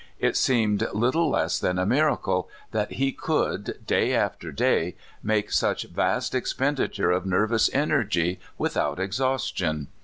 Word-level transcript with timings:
It 0.17 0.35
seemed 0.35 0.87
little 0.95 1.29
less 1.29 1.59
than 1.59 1.77
a 1.77 1.85
miracle 1.85 2.49
that 2.71 2.93
he 2.93 3.11
could, 3.11 3.85
day 3.85 4.15
after 4.15 4.51
day, 4.51 4.95
make 5.21 5.51
such 5.51 5.83
vast 5.83 6.33
expenditure 6.33 7.11
of 7.11 7.27
nervous 7.27 7.69
energy 7.71 8.39
without 8.57 8.99
exhaustion. 8.99 9.89